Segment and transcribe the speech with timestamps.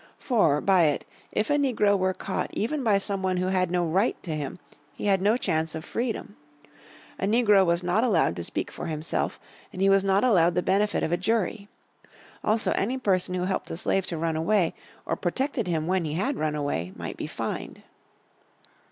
[0.17, 3.85] For, by it, if a negro were caught even by some one who had no
[3.85, 4.57] right to him,
[4.93, 6.37] he had no chance of freedom.
[7.19, 9.39] A negro was not allowed to speak for himself,
[9.71, 11.69] and he was not allowed the benefit of a jury.
[12.43, 14.73] Also any person who helped a slave to run away,
[15.05, 17.83] or protected him when he had run away, might be fined.